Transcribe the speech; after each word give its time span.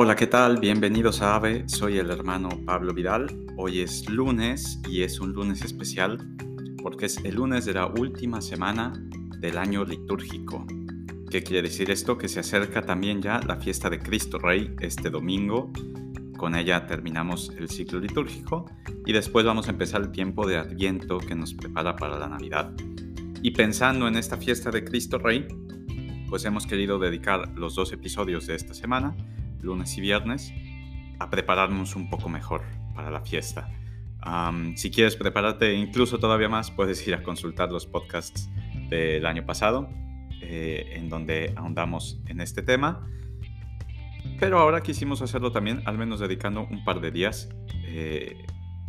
Hola, 0.00 0.14
¿qué 0.14 0.28
tal? 0.28 0.60
Bienvenidos 0.60 1.22
a 1.22 1.34
AVE, 1.34 1.68
soy 1.68 1.98
el 1.98 2.12
hermano 2.12 2.50
Pablo 2.64 2.94
Vidal. 2.94 3.36
Hoy 3.56 3.80
es 3.80 4.08
lunes 4.08 4.80
y 4.88 5.02
es 5.02 5.18
un 5.18 5.32
lunes 5.32 5.62
especial 5.64 6.36
porque 6.80 7.06
es 7.06 7.16
el 7.24 7.34
lunes 7.34 7.64
de 7.64 7.74
la 7.74 7.86
última 7.86 8.40
semana 8.40 8.92
del 9.40 9.58
año 9.58 9.84
litúrgico. 9.84 10.64
¿Qué 11.28 11.42
quiere 11.42 11.68
decir 11.68 11.90
esto? 11.90 12.16
Que 12.16 12.28
se 12.28 12.38
acerca 12.38 12.82
también 12.82 13.20
ya 13.20 13.40
la 13.40 13.56
fiesta 13.56 13.90
de 13.90 13.98
Cristo 13.98 14.38
Rey 14.38 14.72
este 14.78 15.10
domingo. 15.10 15.72
Con 16.36 16.54
ella 16.54 16.86
terminamos 16.86 17.50
el 17.58 17.68
ciclo 17.68 17.98
litúrgico 17.98 18.66
y 19.04 19.12
después 19.12 19.44
vamos 19.44 19.66
a 19.66 19.72
empezar 19.72 20.02
el 20.02 20.12
tiempo 20.12 20.46
de 20.46 20.58
Adviento 20.58 21.18
que 21.18 21.34
nos 21.34 21.54
prepara 21.54 21.96
para 21.96 22.16
la 22.20 22.28
Navidad. 22.28 22.72
Y 23.42 23.50
pensando 23.50 24.06
en 24.06 24.14
esta 24.14 24.36
fiesta 24.36 24.70
de 24.70 24.84
Cristo 24.84 25.18
Rey, 25.18 25.48
pues 26.28 26.44
hemos 26.44 26.68
querido 26.68 27.00
dedicar 27.00 27.48
los 27.58 27.74
dos 27.74 27.92
episodios 27.92 28.46
de 28.46 28.54
esta 28.54 28.74
semana 28.74 29.16
lunes 29.60 29.96
y 29.96 30.00
viernes, 30.00 30.52
a 31.18 31.30
prepararnos 31.30 31.96
un 31.96 32.10
poco 32.10 32.28
mejor 32.28 32.62
para 32.94 33.10
la 33.10 33.20
fiesta. 33.20 33.70
si 34.74 34.90
quieres 34.90 35.16
prepararte 35.16 35.74
incluso 35.74 36.18
todavía 36.18 36.48
más, 36.48 36.70
puedes 36.70 37.06
ir 37.06 37.14
a 37.14 37.22
consultar 37.22 37.70
los 37.70 37.86
podcasts 37.86 38.48
del 38.90 39.26
año 39.26 39.44
pasado, 39.44 39.88
eh, 40.40 40.92
en 40.94 41.08
donde 41.08 41.52
ahondamos 41.56 42.20
en 42.26 42.40
este 42.40 42.62
tema. 42.62 43.06
Pero 44.40 44.58
ahora 44.58 44.82
quisimos 44.82 45.22
hacerlo 45.22 45.52
también, 45.52 45.82
al 45.84 45.98
menos 45.98 46.20
dedicando 46.20 46.66
un 46.70 46.84
par 46.84 47.00
de 47.00 47.10
días, 47.10 47.48
eh, 47.86 48.36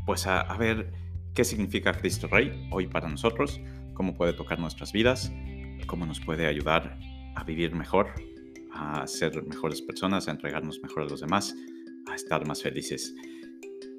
pues 0.05 0.27
a, 0.27 0.41
a, 0.41 0.57
ver 0.57 0.91
qué 1.33 1.43
significa 1.43 1.93
Cristo 1.93 2.27
Rey 2.27 2.67
hoy 2.71 2.87
para 2.87 3.09
nosotros, 3.09 3.59
cómo 3.93 4.15
puede 4.15 4.33
tocar 4.33 4.59
nuestras 4.59 4.91
vidas, 4.91 5.31
cómo 5.87 6.05
nos 6.05 6.19
puede 6.19 6.47
ayudar 6.47 6.97
a 7.35 7.43
vivir 7.43 7.73
mejor, 7.75 8.13
a 8.79 9.05
ser 9.07 9.43
mejores 9.45 9.81
personas, 9.81 10.27
a 10.27 10.31
entregarnos 10.31 10.81
mejor 10.81 11.03
a 11.03 11.05
los 11.07 11.19
demás, 11.19 11.55
a 12.07 12.15
estar 12.15 12.47
más 12.47 12.63
felices. 12.63 13.13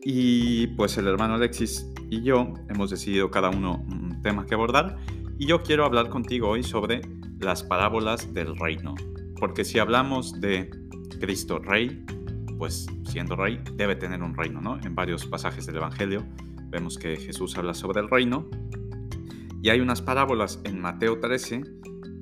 Y 0.02 0.68
pues 0.68 0.96
el 0.96 1.06
hermano 1.06 1.34
Alexis 1.34 1.86
y 2.08 2.22
yo 2.22 2.54
hemos 2.70 2.90
decidido 2.90 3.30
cada 3.30 3.50
uno 3.50 3.84
un 3.88 4.22
tema 4.22 4.46
que 4.46 4.54
abordar 4.54 4.96
y 5.38 5.46
yo 5.46 5.62
quiero 5.62 5.84
hablar 5.84 6.08
contigo 6.08 6.48
hoy 6.48 6.62
sobre 6.62 7.02
las 7.38 7.62
parábolas 7.62 8.32
del 8.32 8.56
reino. 8.56 8.94
Porque 9.38 9.64
si 9.64 9.78
hablamos 9.78 10.40
de 10.40 10.70
Cristo 11.20 11.58
Rey, 11.58 12.04
pues 12.58 12.86
siendo 13.04 13.36
rey 13.36 13.60
debe 13.74 13.96
tener 13.96 14.22
un 14.22 14.34
reino, 14.34 14.60
¿no? 14.60 14.80
En 14.80 14.94
varios 14.94 15.26
pasajes 15.26 15.66
del 15.66 15.76
Evangelio 15.76 16.26
vemos 16.68 16.96
que 16.96 17.16
Jesús 17.16 17.56
habla 17.58 17.74
sobre 17.74 18.00
el 18.00 18.08
reino 18.08 18.48
y 19.62 19.68
hay 19.68 19.80
unas 19.80 20.00
parábolas 20.00 20.60
en 20.64 20.80
Mateo 20.80 21.20
13 21.20 21.62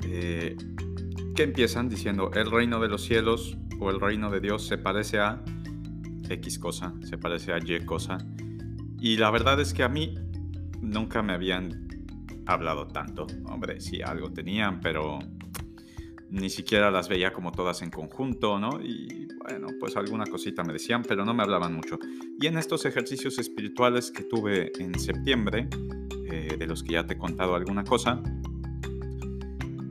eh, 0.05 0.57
que 1.39 1.45
empiezan 1.45 1.89
diciendo 1.89 2.33
el 2.35 2.51
reino 2.51 2.81
de 2.81 2.89
los 2.89 3.05
cielos 3.05 3.57
o 3.79 3.91
el 3.91 4.01
reino 4.01 4.29
de 4.29 4.41
Dios 4.41 4.67
se 4.67 4.77
parece 4.77 5.21
a 5.21 5.41
X 6.29 6.59
cosa, 6.59 6.93
se 7.05 7.17
parece 7.17 7.53
a 7.53 7.59
Y 7.59 7.87
cosa. 7.87 8.19
Y 9.01 9.19
la 9.19 9.31
verdad 9.31 9.61
es 9.61 9.73
que 9.73 9.85
a 9.85 9.89
mí 9.89 10.17
nunca 10.81 11.23
me 11.23 11.35
habían 11.35 11.87
hablado 12.45 12.89
tanto. 12.89 13.29
Hombre, 13.45 13.81
sí, 13.81 14.03
algo 14.03 14.33
tenían, 14.33 14.81
pero 14.81 15.21
ni 16.29 16.51
siquiera 16.51 16.91
las 16.91 17.09
veía 17.09 17.33
como 17.33 17.53
todas 17.53 17.83
en 17.83 17.91
conjunto, 17.91 18.59
¿no? 18.59 18.81
Y 18.83 19.29
bueno, 19.39 19.69
pues 19.79 19.97
alguna 19.97 20.25
cosita 20.27 20.65
me 20.65 20.73
decían, 20.73 21.05
pero 21.07 21.25
no 21.25 21.35
me 21.35 21.45
hablaban 21.45 21.73
mucho. 21.73 22.01
Y 22.41 22.49
en 22.49 22.59
estos 22.59 22.85
ejercicios 22.85 23.39
espirituales 23.39 24.11
que 24.11 24.25
tuve 24.25 24.73
en 24.81 24.99
septiembre, 24.99 25.69
eh, 26.33 26.57
de 26.59 26.67
los 26.67 26.83
que 26.83 26.95
ya 26.95 27.07
te 27.07 27.15
he 27.15 27.17
contado 27.17 27.55
alguna 27.55 27.85
cosa, 27.85 28.21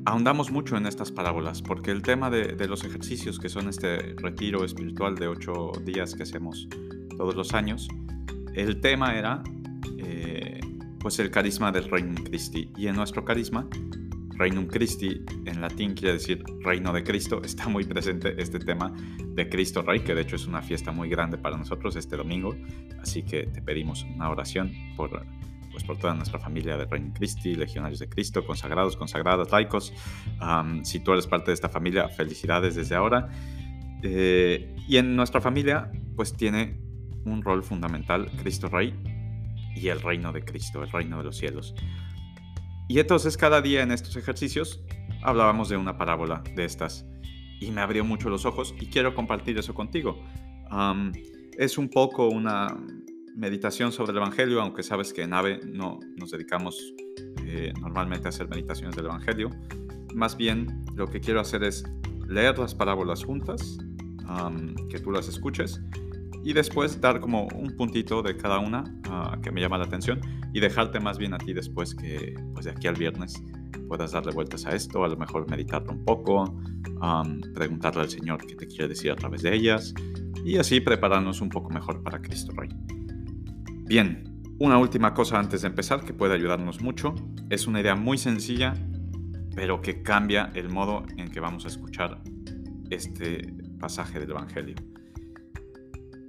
ahondamos 0.07 0.51
mucho 0.51 0.77
en 0.77 0.85
estas 0.85 1.11
parábolas, 1.11 1.61
porque 1.61 1.91
el 1.91 2.01
tema 2.01 2.29
de, 2.29 2.55
los 2.65 2.85
ejercicios, 2.85 3.39
que 3.39 3.49
son 3.49 3.67
este 3.67 4.15
retiro 4.15 4.63
espiritual 4.63 5.15
de 5.15 5.27
ocho 5.27 5.73
días 5.83 6.15
que 6.15 6.23
hacemos 6.23 6.69
todos 7.17 7.35
los 7.35 7.53
años, 7.53 7.89
el 8.53 8.79
tema 8.79 9.17
era 9.17 9.43
eh, 9.97 10.61
pues 10.97 11.19
el 11.19 11.29
carisma 11.29 11.73
del 11.73 11.89
Reino 11.89 12.23
Christi. 12.23 12.71
Y 12.77 12.87
en 12.87 12.95
nuestro 12.95 13.25
carisma, 13.25 13.67
Reino 14.37 14.65
Christi 14.69 15.25
en 15.45 15.59
latín 15.59 15.93
quiere 15.93 16.13
decir 16.13 16.41
Reino 16.61 16.93
de 16.93 17.03
Cristo, 17.03 17.41
está 17.43 17.67
muy 17.67 17.83
presente 17.83 18.33
este 18.41 18.59
tema 18.59 18.93
de 19.19 19.49
Cristo 19.49 19.81
Rey, 19.81 19.99
que 19.99 20.15
de 20.15 20.21
hecho 20.21 20.37
es 20.37 20.47
una 20.47 20.61
fiesta 20.61 20.93
muy 20.93 21.09
grande 21.09 21.37
para 21.37 21.57
nosotros 21.57 21.97
este 21.97 22.15
domingo, 22.15 22.55
así 23.01 23.23
que 23.23 23.47
te 23.47 23.61
pedimos 23.61 24.05
una 24.05 24.29
oración 24.29 24.71
por 24.95 25.25
pues, 25.77 25.85
por 25.85 25.97
toda 25.99 26.15
nuestra 26.15 26.39
familia 26.39 26.75
de 26.75 26.85
Reino 26.85 27.13
Christi, 27.13 27.53
legionarios 27.53 27.99
de 27.99 28.09
Cristo, 28.09 28.43
consagrados, 28.43 28.97
consagradas, 28.97 29.51
laicos. 29.51 29.93
si 30.81 30.99
tú 31.01 31.13
eres 31.13 31.27
parte 31.27 31.51
de 31.51 31.53
esta 31.53 31.69
familia, 31.69 32.09
felicidades 32.09 32.73
desde 32.73 32.95
ahora. 32.95 33.29
Eh, 34.01 34.75
y 34.87 34.97
en 34.97 35.15
nuestra 35.15 35.39
familia, 35.39 35.91
pues 36.15 36.33
tiene 36.33 36.81
un 37.25 37.43
rol 37.43 37.61
fundamental 37.61 38.31
Cristo 38.41 38.69
Rey 38.69 38.91
y 39.75 39.89
el 39.89 40.01
reino 40.01 40.31
de 40.31 40.43
Cristo, 40.43 40.81
el 40.81 40.89
reino 40.89 41.19
de 41.19 41.25
los 41.25 41.37
cielos. 41.37 41.75
Y 42.89 42.97
entonces 42.97 43.37
cada 43.37 43.61
día 43.61 43.83
en 43.83 43.91
estos 43.91 44.15
ejercicios 44.15 44.81
hablábamos 45.21 45.69
de 45.69 45.77
una 45.77 45.95
parábola 45.95 46.41
de 46.55 46.65
estas 46.65 47.05
y 47.59 47.69
me 47.69 47.81
abrió 47.81 48.03
mucho 48.03 48.29
los 48.31 48.45
ojos 48.45 48.73
y 48.79 48.87
quiero 48.87 49.13
compartir 49.13 49.59
eso 49.59 49.75
contigo. 49.75 50.23
es 51.55 51.77
un 51.77 51.89
poco 51.89 52.29
una, 52.29 52.75
meditación 53.37 53.91
sobre 53.91 54.11
el 54.11 54.17
Evangelio, 54.17 54.61
aunque 54.61 54.83
sabes 54.83 55.13
que 55.13 55.21
en 55.21 55.33
AVE 55.33 55.59
no 55.63 55.99
nos 56.17 56.31
dedicamos 56.31 56.93
eh, 57.45 57.71
normalmente 57.79 58.27
a 58.27 58.29
hacer 58.29 58.49
meditaciones 58.49 58.95
del 58.95 59.05
Evangelio. 59.05 59.49
Más 60.15 60.35
bien 60.35 60.83
lo 60.95 61.07
que 61.07 61.19
quiero 61.19 61.39
hacer 61.39 61.63
es 61.63 61.83
leer 62.27 62.57
las 62.57 62.73
parábolas 62.75 63.23
juntas, 63.23 63.77
que 64.89 64.99
tú 64.99 65.11
las 65.11 65.29
escuches, 65.29 65.79
y 66.43 66.51
después 66.51 66.99
dar 66.99 67.21
como 67.21 67.47
un 67.55 67.75
puntito 67.77 68.21
de 68.21 68.35
cada 68.35 68.59
una 68.59 68.83
ah, 69.09 69.37
que 69.41 69.51
me 69.51 69.61
llama 69.61 69.77
la 69.77 69.85
atención 69.85 70.19
y 70.53 70.59
dejarte 70.59 70.99
más 70.99 71.17
bien 71.17 71.33
a 71.33 71.37
ti 71.37 71.53
después 71.53 71.95
que 71.95 72.35
pues 72.53 72.65
de 72.65 72.71
aquí 72.71 72.87
al 72.87 72.95
viernes 72.95 73.41
puedas 73.87 74.11
darle 74.11 74.33
vueltas 74.33 74.65
a 74.65 74.71
esto, 74.71 75.03
a 75.03 75.07
lo 75.07 75.15
mejor 75.15 75.49
meditarlo 75.49 75.93
un 75.93 76.03
poco, 76.03 76.59
preguntarle 77.53 78.01
al 78.01 78.09
Señor 78.09 78.45
qué 78.45 78.55
te 78.55 78.67
quiere 78.67 78.89
decir 78.89 79.11
a 79.11 79.15
través 79.15 79.43
de 79.43 79.53
ellas 79.53 79.93
y 80.43 80.57
así 80.57 80.81
prepararnos 80.81 81.41
un 81.41 81.49
poco 81.49 81.69
mejor 81.69 82.03
para 82.03 82.21
Cristo 82.21 82.51
Rey. 82.53 82.96
Bien, 83.87 84.21
una 84.59 84.77
última 84.77 85.13
cosa 85.13 85.39
antes 85.39 85.61
de 85.61 85.69
empezar 85.69 86.03
que 86.03 86.13
puede 86.13 86.33
ayudarnos 86.33 86.81
mucho. 86.81 87.15
Es 87.49 87.67
una 87.67 87.79
idea 87.79 87.95
muy 87.95 88.17
sencilla, 88.17 88.73
pero 89.55 89.81
que 89.81 90.03
cambia 90.03 90.51
el 90.55 90.67
modo 90.67 91.05
en 91.15 91.31
que 91.31 91.39
vamos 91.39 91.63
a 91.63 91.69
escuchar 91.69 92.21
este 92.89 93.53
pasaje 93.79 94.19
del 94.19 94.31
Evangelio. 94.31 94.75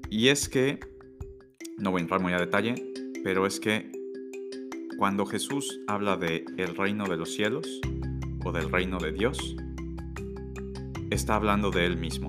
Y 0.09 0.29
es 0.29 0.49
que, 0.49 0.79
no 1.79 1.91
voy 1.91 1.99
a 1.99 2.03
entrar 2.03 2.21
muy 2.21 2.33
a 2.33 2.39
detalle, 2.39 2.77
pero 3.25 3.45
es 3.45 3.59
que 3.59 3.91
cuando 4.97 5.27
Jesús 5.27 5.81
habla 5.89 6.17
de 6.17 6.45
el 6.59 6.77
reino 6.77 7.09
de 7.09 7.17
los 7.17 7.35
cielos 7.35 7.81
o 8.45 8.53
del 8.53 8.71
reino 8.71 8.99
de 8.99 9.11
Dios, 9.11 9.57
está 11.11 11.35
hablando 11.35 11.73
de 11.73 11.87
él 11.87 11.97
mismo. 11.97 12.29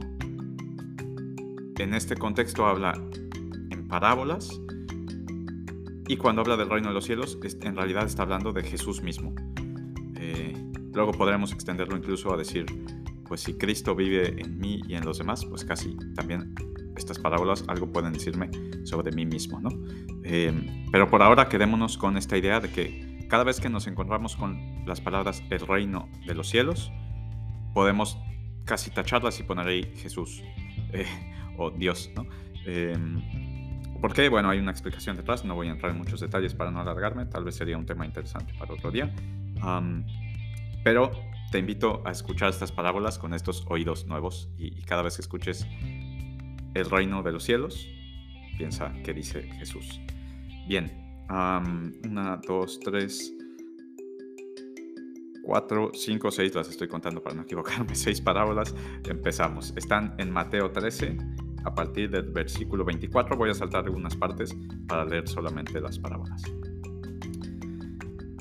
En 1.78 1.94
este 1.94 2.16
contexto 2.16 2.66
habla 2.66 2.94
en 3.69 3.88
parábolas 3.88 4.59
y 6.09 6.18
cuando 6.18 6.42
habla 6.42 6.58
del 6.58 6.72
reino 6.72 6.88
de 6.88 6.96
los 6.96 7.06
cielos, 7.06 7.38
en 7.62 7.75
realidad 7.75 8.03
está 8.08 8.24
hablando 8.24 8.52
de 8.52 8.64
Jesús 8.64 9.03
mismo. 9.03 9.36
Eh, 10.18 10.56
luego 10.92 11.12
podremos 11.12 11.53
extenderlo 11.53 11.96
incluso 11.96 12.34
a 12.34 12.38
decir, 12.38 12.66
pues 13.28 13.42
si 13.42 13.53
Cristo 13.53 13.96
vive 13.96 14.42
en 14.42 14.58
mí 14.58 14.81
y 14.88 14.96
en 14.96 15.06
los 15.06 15.20
demás, 15.20 15.46
pues 15.46 15.64
casi 15.64 15.96
también 16.16 16.56
estas 16.97 17.20
parábolas 17.20 17.64
algo 17.68 17.92
pueden 17.92 18.12
decirme 18.12 18.50
sobre 18.86 19.12
mí 19.12 19.28
mismo, 19.28 19.62
¿no? 19.62 19.70
Eh, 20.24 20.88
pero 20.92 21.08
por 21.12 21.22
ahora 21.22 21.47
quedémonos 21.47 21.96
con 22.00 22.18
esta 22.18 22.36
idea 22.36 22.59
de 22.59 22.72
que 22.72 23.28
cada 23.30 23.44
vez 23.44 23.59
que 23.59 23.70
nos 23.70 23.86
encontramos 23.86 24.36
con 24.36 24.84
las 24.88 25.02
palabras 25.02 25.44
el 25.52 25.59
reino 25.59 26.09
de 26.26 26.34
los 26.34 26.50
cielos, 26.50 26.91
podemos 27.76 28.17
casi 28.66 28.90
tacharlas 28.90 29.40
y 29.40 29.44
poner 29.44 29.67
ahí 29.67 29.94
Jesús 29.96 30.41
eh, 30.91 31.06
o 31.56 31.70
Dios, 31.70 32.09
¿no? 32.16 32.26
¿Por 34.01 34.13
qué? 34.13 34.29
Bueno, 34.29 34.49
hay 34.49 34.59
una 34.59 34.72
explicación 34.72 35.17
detrás, 35.17 35.43
no 35.43 35.55
voy 35.55 35.67
a 35.67 35.72
entrar 35.72 35.91
en 35.91 35.97
muchos 35.97 36.22
detalles 36.22 36.53
para 36.53 36.72
no 36.72 36.79
alargarme, 36.79 37.25
tal 37.25 37.43
vez 37.43 37.55
sería 37.55 37.78
un 37.78 37.85
tema 37.85 38.05
interesante 38.05 38.53
para 38.57 38.73
otro 38.73 38.91
día. 38.91 39.13
pero 40.84 41.11
te 41.51 41.59
invito 41.59 42.01
a 42.05 42.11
escuchar 42.11 42.49
estas 42.49 42.72
parábolas 42.72 43.19
con 43.19 43.34
estos 43.34 43.66
oídos 43.67 44.05
nuevos 44.05 44.49
y, 44.57 44.81
cada 44.84 45.01
vez 45.01 45.16
que 45.16 45.22
escuches 45.22 45.67
el 46.75 46.90
reino 46.90 47.23
de 47.23 47.31
los 47.34 47.43
cielos, 47.43 47.90
piensa 48.57 48.93
qué 49.03 49.13
dice 49.13 49.43
Jesús. 49.57 49.99
Bien, 50.67 51.25
una, 51.29 52.40
dos, 52.47 52.79
tres, 52.79 53.34
cuatro, 55.43 55.91
cinco, 55.93 56.31
seis, 56.31 56.55
las 56.55 56.69
estoy 56.69 56.87
contando 56.87 57.22
para 57.22 57.35
no 57.35 57.41
equivocarme, 57.41 57.96
seis 57.96 58.22
parábolas. 58.22 58.73
Empezamos. 59.03 59.73
Están 59.75 60.16
en 60.19 60.31
Mateo 60.31 60.72
13 60.72 61.17
a 61.64 61.73
partir 61.73 62.09
del 62.09 62.32
versículo 62.32 62.85
24 62.85 63.35
voy 63.38 63.50
a 63.50 63.53
saltar 63.53 63.85
algunas 63.85 64.16
partes 64.16 64.56
para 64.88 65.06
leer 65.06 65.28
solamente 65.28 65.79
las 65.82 66.00
parábolas. 66.00 66.44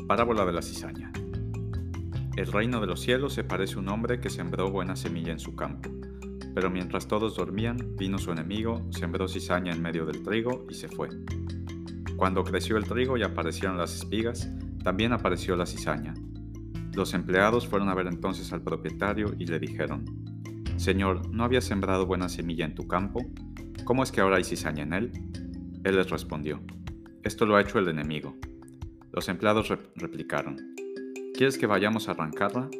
Parábola 0.07 0.45
de 0.47 0.53
la 0.53 0.63
cizaña. 0.63 1.13
El 2.37 2.47
reino 2.53 2.81
de 2.81 2.87
los 2.87 3.01
cielos 3.01 3.35
se 3.35 3.45
parece 3.45 3.75
a 3.75 3.79
un 3.79 3.89
hombre 3.89 4.21
que 4.21 4.31
sembró 4.31 4.71
buena 4.71 4.97
semilla 4.97 5.33
en 5.33 5.41
su 5.41 5.57
campo, 5.57 5.91
Pero 6.55 6.71
mientras 6.71 7.07
todos 7.07 7.37
dormían, 7.37 7.97
vino 7.97 8.19
su 8.19 8.33
enemigo, 8.33 8.87
sembró 8.91 9.29
cizaña 9.29 9.73
en 9.73 9.83
medio 9.83 10.07
del 10.07 10.23
trigo 10.23 10.67
y 10.69 10.75
se 10.75 10.89
fue. 10.89 11.09
Cuando 12.17 12.43
creció 12.43 12.77
el 12.77 12.85
trigo 12.85 13.17
y 13.17 13.23
aparecieron 13.23 13.79
las 13.79 13.95
espigas, 13.95 14.49
también 14.83 15.13
apareció 15.13 15.55
la 15.57 15.67
cizaña. 15.67 16.15
Los 16.95 17.15
empleados 17.15 17.69
fueron 17.69 17.89
a 17.89 17.95
ver 17.95 18.07
entonces 18.07 18.53
al 18.53 18.63
propietario 18.63 19.35
y 19.39 19.47
le 19.47 19.61
dijeron, 19.61 20.05
Señor, 20.79 21.29
¿no 21.35 21.43
había 21.43 21.61
sembrado 21.61 22.07
buena 22.07 22.29
semilla 22.29 22.65
en 22.65 22.77
tu 22.77 22.87
campo? 22.87 23.21
¿Cómo 23.85 24.05
es 24.05 24.13
que 24.13 24.21
ahora 24.21 24.37
hay 24.37 24.45
cizaña 24.45 24.85
en 24.85 24.93
él? 24.93 25.13
Él 25.83 25.97
les 25.97 26.09
respondió, 26.09 26.61
Esto 27.25 27.47
lo 27.47 27.57
ha 27.57 27.61
hecho 27.61 27.81
el 27.81 27.89
enemigo. 27.89 28.37
Los 29.13 29.29
empleados 29.29 29.77
replicaron, 29.97 30.57
¿Quieres 31.35 31.59
que 31.59 31.67
vayamos 31.67 32.09
a 32.09 32.13
arrancarla? 32.13 32.71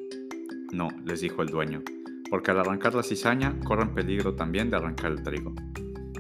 No, 0.73 0.91
les 1.05 1.23
dijo 1.23 1.43
el 1.43 1.49
dueño, 1.49 1.83
porque 2.31 2.53
al 2.53 2.61
arrancar 2.61 2.95
la 2.95 3.03
cizaña 3.03 3.59
corren 3.65 3.93
peligro 3.93 4.37
también 4.37 4.71
de 4.71 4.77
arrancar 4.77 5.11
el 5.11 5.25
trigo. 5.25 5.53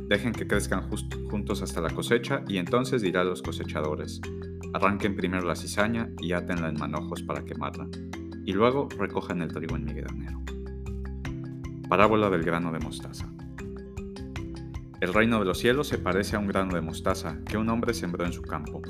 Dejen 0.08 0.32
que 0.32 0.48
crezcan 0.48 0.90
juntos 1.30 1.62
hasta 1.62 1.80
la 1.80 1.90
cosecha 1.90 2.42
y 2.48 2.58
entonces 2.58 3.02
dirá 3.02 3.20
a 3.20 3.24
los 3.24 3.40
cosechadores, 3.40 4.20
arranquen 4.74 5.14
primero 5.14 5.46
la 5.46 5.54
cizaña 5.54 6.10
y 6.18 6.32
átenla 6.32 6.70
en 6.70 6.80
manojos 6.80 7.22
para 7.22 7.44
quemarla, 7.44 7.86
y 8.44 8.52
luego 8.52 8.88
recojan 8.98 9.42
el 9.42 9.52
trigo 9.52 9.76
en 9.76 9.84
mi 9.84 9.92
granero. 9.92 10.47
Parábola 11.88 12.28
del 12.28 12.42
grano 12.42 12.70
de 12.70 12.80
mostaza. 12.80 13.32
El 15.00 15.14
reino 15.14 15.38
de 15.38 15.46
los 15.46 15.58
cielos 15.58 15.88
se 15.88 15.96
parece 15.96 16.36
a 16.36 16.38
un 16.38 16.46
grano 16.46 16.74
de 16.74 16.82
mostaza 16.82 17.38
que 17.46 17.56
un 17.56 17.70
hombre 17.70 17.94
sembró 17.94 18.26
en 18.26 18.34
su 18.34 18.42
campo. 18.42 18.82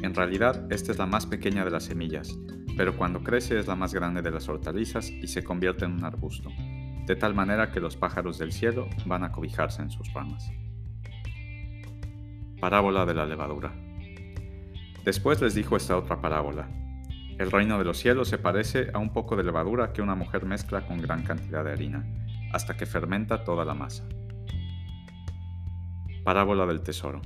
En 0.00 0.14
realidad, 0.14 0.66
esta 0.72 0.90
es 0.90 0.96
la 0.96 1.04
más 1.04 1.26
pequeña 1.26 1.66
de 1.66 1.70
las 1.70 1.84
semillas, 1.84 2.34
pero 2.78 2.96
cuando 2.96 3.22
crece 3.22 3.58
es 3.58 3.66
la 3.66 3.76
más 3.76 3.92
grande 3.92 4.22
de 4.22 4.30
las 4.30 4.48
hortalizas 4.48 5.10
y 5.10 5.26
se 5.26 5.44
convierte 5.44 5.84
en 5.84 5.92
un 5.92 6.04
arbusto, 6.04 6.48
de 7.04 7.14
tal 7.14 7.34
manera 7.34 7.70
que 7.70 7.80
los 7.80 7.98
pájaros 7.98 8.38
del 8.38 8.52
cielo 8.52 8.88
van 9.04 9.22
a 9.22 9.32
cobijarse 9.32 9.82
en 9.82 9.90
sus 9.90 10.10
ramas. 10.14 10.50
Parábola 12.58 13.04
de 13.04 13.14
la 13.14 13.26
levadura. 13.26 13.74
Después 15.04 15.42
les 15.42 15.54
dijo 15.54 15.76
esta 15.76 15.94
otra 15.94 16.22
parábola. 16.22 16.70
El 17.38 17.50
reino 17.50 17.76
de 17.76 17.84
los 17.84 17.98
cielos 17.98 18.28
se 18.28 18.38
parece 18.38 18.90
a 18.94 18.98
un 18.98 19.12
poco 19.12 19.36
de 19.36 19.44
levadura 19.44 19.92
que 19.92 20.00
una 20.00 20.14
mujer 20.14 20.46
mezcla 20.46 20.86
con 20.86 21.02
gran 21.02 21.22
cantidad 21.22 21.64
de 21.64 21.72
harina, 21.72 22.06
hasta 22.52 22.76
que 22.76 22.86
fermenta 22.86 23.44
toda 23.44 23.64
la 23.64 23.74
masa. 23.74 24.08
Parábola 26.24 26.66
del 26.66 26.82
tesoro. 26.82 27.22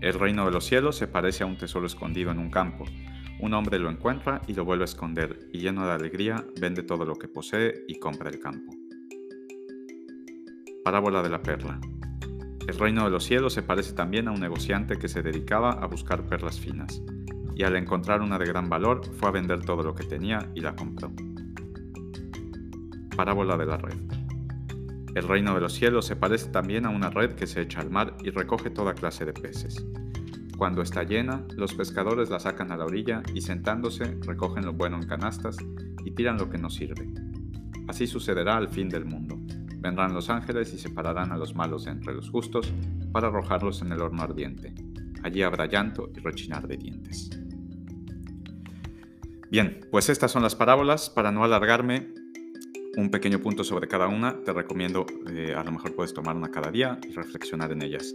El 0.00 0.14
reino 0.14 0.44
de 0.44 0.52
los 0.52 0.64
cielos 0.64 0.96
se 0.96 1.08
parece 1.08 1.42
a 1.42 1.46
un 1.46 1.56
tesoro 1.56 1.86
escondido 1.86 2.30
en 2.30 2.38
un 2.38 2.50
campo, 2.50 2.84
un 3.38 3.54
hombre 3.54 3.78
lo 3.78 3.90
encuentra 3.90 4.40
y 4.46 4.54
lo 4.54 4.64
vuelve 4.64 4.84
a 4.84 4.86
esconder, 4.86 5.48
y 5.52 5.58
lleno 5.58 5.86
de 5.86 5.92
alegría 5.92 6.44
vende 6.60 6.82
todo 6.82 7.04
lo 7.04 7.16
que 7.16 7.28
posee 7.28 7.84
y 7.86 7.98
compra 7.98 8.30
el 8.30 8.40
campo. 8.40 8.72
Parábola 10.84 11.22
de 11.22 11.30
la 11.30 11.42
perla. 11.42 11.80
El 12.66 12.78
reino 12.78 13.04
de 13.04 13.10
los 13.10 13.24
cielos 13.24 13.52
se 13.52 13.62
parece 13.62 13.92
también 13.92 14.28
a 14.28 14.32
un 14.32 14.40
negociante 14.40 14.98
que 14.98 15.08
se 15.08 15.22
dedicaba 15.22 15.72
a 15.72 15.86
buscar 15.86 16.26
perlas 16.26 16.58
finas, 16.58 17.02
y 17.54 17.62
al 17.62 17.76
encontrar 17.76 18.22
una 18.22 18.38
de 18.38 18.46
gran 18.46 18.68
valor 18.68 19.04
fue 19.14 19.28
a 19.28 19.32
vender 19.32 19.64
todo 19.64 19.82
lo 19.82 19.94
que 19.94 20.04
tenía 20.04 20.50
y 20.54 20.60
la 20.60 20.74
compró. 20.74 21.12
Parábola 23.16 23.56
de 23.56 23.66
la 23.66 23.78
red. 23.78 23.96
El 25.14 25.26
reino 25.26 25.54
de 25.54 25.62
los 25.62 25.72
cielos 25.72 26.04
se 26.04 26.16
parece 26.16 26.50
también 26.50 26.84
a 26.84 26.90
una 26.90 27.08
red 27.08 27.34
que 27.34 27.46
se 27.46 27.62
echa 27.62 27.80
al 27.80 27.90
mar 27.90 28.14
y 28.22 28.28
recoge 28.28 28.68
toda 28.68 28.92
clase 28.92 29.24
de 29.24 29.32
peces. 29.32 29.82
Cuando 30.58 30.82
está 30.82 31.02
llena, 31.02 31.46
los 31.56 31.72
pescadores 31.72 32.28
la 32.28 32.38
sacan 32.38 32.70
a 32.72 32.76
la 32.76 32.84
orilla 32.84 33.22
y 33.32 33.40
sentándose 33.40 34.18
recogen 34.20 34.66
lo 34.66 34.74
bueno 34.74 34.96
en 34.96 35.08
canastas 35.08 35.56
y 36.04 36.10
tiran 36.10 36.36
lo 36.36 36.50
que 36.50 36.58
no 36.58 36.68
sirve. 36.68 37.10
Así 37.88 38.06
sucederá 38.06 38.58
al 38.58 38.68
fin 38.68 38.90
del 38.90 39.06
mundo. 39.06 39.38
Vendrán 39.78 40.12
los 40.12 40.28
ángeles 40.28 40.74
y 40.74 40.78
separarán 40.78 41.32
a 41.32 41.38
los 41.38 41.54
malos 41.54 41.86
entre 41.86 42.14
los 42.14 42.28
justos 42.28 42.70
para 43.12 43.28
arrojarlos 43.28 43.80
en 43.80 43.92
el 43.92 44.02
horno 44.02 44.22
ardiente. 44.22 44.74
Allí 45.22 45.42
habrá 45.42 45.64
llanto 45.64 46.10
y 46.14 46.20
rechinar 46.20 46.68
de 46.68 46.76
dientes. 46.76 47.30
Bien, 49.50 49.80
pues 49.90 50.10
estas 50.10 50.32
son 50.32 50.42
las 50.42 50.54
parábolas. 50.54 51.08
Para 51.08 51.32
no 51.32 51.44
alargarme, 51.44 52.12
un 52.96 53.10
pequeño 53.10 53.40
punto 53.40 53.62
sobre 53.62 53.86
cada 53.88 54.08
una. 54.08 54.42
Te 54.42 54.52
recomiendo, 54.52 55.06
eh, 55.30 55.54
a 55.56 55.62
lo 55.62 55.72
mejor 55.72 55.94
puedes 55.94 56.14
tomar 56.14 56.36
una 56.36 56.50
cada 56.50 56.70
día 56.70 56.98
y 57.08 57.12
reflexionar 57.12 57.72
en 57.72 57.82
ellas 57.82 58.14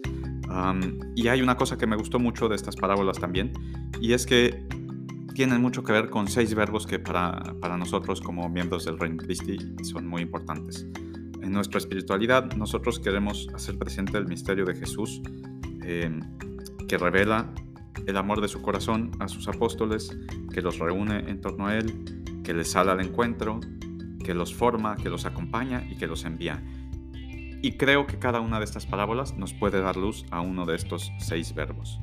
y 1.15 1.27
hay 1.27 1.41
una 1.41 1.55
cosa 1.55 1.77
que 1.77 1.87
me 1.87 1.95
gustó 1.95 2.19
mucho 2.19 2.49
de 2.49 2.55
estas 2.55 2.75
parábolas 2.75 3.19
también, 3.19 3.53
y 3.99 4.13
es 4.13 4.25
que 4.25 4.65
tienen 5.33 5.61
mucho 5.61 5.83
que 5.83 5.93
ver 5.93 6.09
con 6.09 6.27
seis 6.27 6.53
verbos 6.53 6.85
que 6.85 6.99
para, 6.99 7.55
para 7.61 7.77
nosotros 7.77 8.19
como 8.19 8.49
miembros 8.49 8.85
del 8.85 8.99
Reino 8.99 9.17
Christi 9.17 9.57
son 9.83 10.07
muy 10.07 10.21
importantes. 10.21 10.85
En 11.41 11.51
nuestra 11.51 11.77
espiritualidad 11.77 12.53
nosotros 12.53 12.99
queremos 12.99 13.47
hacer 13.55 13.77
presente 13.77 14.17
el 14.17 14.27
misterio 14.27 14.65
de 14.65 14.75
Jesús 14.75 15.21
em, 15.83 16.19
que 16.87 16.97
revela 16.97 17.53
el 18.05 18.17
amor 18.17 18.41
de 18.41 18.47
su 18.47 18.61
corazón 18.61 19.11
a 19.19 19.27
sus 19.27 19.47
apóstoles, 19.47 20.15
que 20.53 20.61
los 20.61 20.79
reúne 20.79 21.29
en 21.29 21.39
torno 21.39 21.67
a 21.67 21.77
Él, 21.77 21.93
que 22.43 22.53
les 22.53 22.71
sale 22.71 22.91
al 22.91 22.99
encuentro, 22.99 23.59
que 24.31 24.35
los 24.35 24.55
forma, 24.55 24.95
que 24.95 25.09
los 25.09 25.25
acompaña 25.25 25.85
y 25.89 25.97
que 25.97 26.07
los 26.07 26.23
envía. 26.23 26.63
Y 27.61 27.73
creo 27.73 28.07
que 28.07 28.17
cada 28.17 28.39
una 28.39 28.59
de 28.59 28.63
estas 28.63 28.85
parábolas 28.85 29.33
nos 29.35 29.53
puede 29.53 29.81
dar 29.81 29.97
luz 29.97 30.25
a 30.31 30.39
uno 30.39 30.65
de 30.65 30.77
estos 30.77 31.11
seis 31.19 31.53
verbos. 31.53 31.99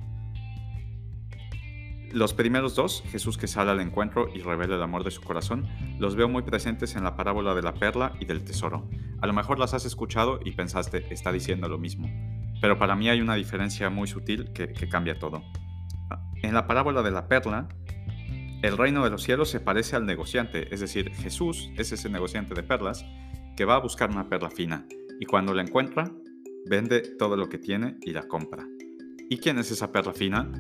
Los 2.12 2.34
primeros 2.34 2.74
dos, 2.74 3.02
Jesús 3.10 3.38
que 3.38 3.46
sale 3.46 3.70
al 3.70 3.80
encuentro 3.80 4.28
y 4.34 4.40
revela 4.42 4.76
el 4.76 4.82
amor 4.82 5.04
de 5.04 5.10
su 5.10 5.22
corazón, 5.22 5.66
los 5.98 6.16
veo 6.16 6.28
muy 6.28 6.42
presentes 6.42 6.96
en 6.96 7.04
la 7.04 7.16
parábola 7.16 7.54
de 7.54 7.62
la 7.62 7.72
perla 7.72 8.12
y 8.20 8.26
del 8.26 8.44
tesoro. 8.44 8.86
A 9.22 9.26
lo 9.26 9.32
mejor 9.32 9.58
las 9.58 9.72
has 9.72 9.86
escuchado 9.86 10.38
y 10.44 10.52
pensaste, 10.52 11.06
está 11.10 11.32
diciendo 11.32 11.66
lo 11.66 11.78
mismo, 11.78 12.10
pero 12.60 12.78
para 12.78 12.94
mí 12.94 13.08
hay 13.08 13.22
una 13.22 13.36
diferencia 13.36 13.88
muy 13.88 14.06
sutil 14.06 14.52
que, 14.52 14.68
cambia 14.90 15.18
todo. 15.18 15.42
En 16.42 16.52
la 16.52 16.66
parábola 16.66 17.00
de 17.00 17.10
la 17.10 17.26
perla, 17.26 17.68
el 18.62 18.76
reino 18.76 19.04
de 19.04 19.10
los 19.10 19.22
cielos 19.22 19.50
se 19.50 19.60
parece 19.60 19.96
al 19.96 20.04
negociante, 20.04 20.72
es 20.74 20.80
decir, 20.80 21.14
Jesús 21.14 21.70
es 21.76 21.92
ese 21.92 22.08
negociante 22.08 22.54
de 22.54 22.62
perlas 22.62 23.04
que 23.56 23.64
va 23.64 23.76
a 23.76 23.80
buscar 23.80 24.10
una 24.10 24.28
perla 24.28 24.50
fina 24.50 24.86
y 25.20 25.26
cuando 25.26 25.54
la 25.54 25.62
encuentra, 25.62 26.12
vende 26.66 27.00
todo 27.00 27.36
lo 27.36 27.48
que 27.48 27.58
tiene 27.58 27.96
y 28.02 28.12
la 28.12 28.26
compra. 28.26 28.66
¿Y 29.30 29.38
quién 29.38 29.58
es 29.58 29.70
esa 29.70 29.92
perla 29.92 30.12
fina? 30.12 30.50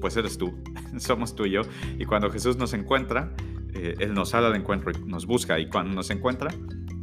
Pues 0.00 0.16
eres 0.16 0.38
tú, 0.38 0.62
somos 0.98 1.34
tú 1.34 1.46
y 1.46 1.52
yo. 1.52 1.62
Y 1.98 2.04
cuando 2.04 2.30
Jesús 2.30 2.56
nos 2.56 2.74
encuentra, 2.74 3.34
eh, 3.74 3.94
Él 3.98 4.14
nos 4.14 4.30
sale 4.30 4.46
al 4.46 4.56
encuentro 4.56 4.92
y 4.92 5.04
nos 5.04 5.26
busca 5.26 5.58
y 5.58 5.68
cuando 5.68 5.94
nos 5.94 6.10
encuentra, 6.10 6.50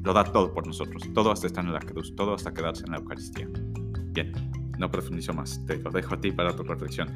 lo 0.04 0.14
da 0.14 0.24
todo 0.24 0.54
por 0.54 0.66
nosotros, 0.66 1.04
todo 1.14 1.32
hasta 1.32 1.48
estar 1.48 1.66
en 1.66 1.74
la 1.74 1.80
cruz, 1.80 2.16
todo 2.16 2.34
hasta 2.34 2.54
quedarse 2.54 2.86
en 2.86 2.92
la 2.92 2.98
Eucaristía. 2.98 3.48
Bien, 4.14 4.32
no 4.78 4.90
profundizo 4.90 5.34
más, 5.34 5.64
te 5.66 5.78
lo 5.78 5.92
dejo 5.92 6.16
a 6.16 6.22
ti 6.22 6.32
para 6.32 6.56
tu 6.56 6.64
reflexión. 6.64 7.10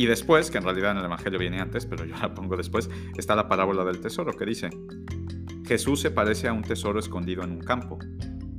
Y 0.00 0.06
después, 0.06 0.50
que 0.50 0.56
en 0.56 0.64
realidad 0.64 0.92
en 0.92 0.96
el 0.96 1.04
Evangelio 1.04 1.38
viene 1.38 1.60
antes, 1.60 1.84
pero 1.84 2.06
yo 2.06 2.16
la 2.16 2.32
pongo 2.32 2.56
después, 2.56 2.88
está 3.18 3.36
la 3.36 3.48
parábola 3.48 3.84
del 3.84 4.00
tesoro 4.00 4.32
que 4.32 4.46
dice, 4.46 4.70
Jesús 5.66 6.00
se 6.00 6.10
parece 6.10 6.48
a 6.48 6.54
un 6.54 6.62
tesoro 6.62 6.98
escondido 6.98 7.44
en 7.44 7.50
un 7.50 7.60
campo. 7.60 7.98